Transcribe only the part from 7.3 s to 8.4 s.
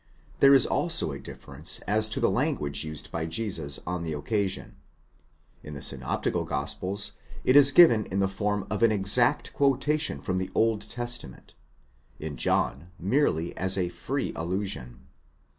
it is given in the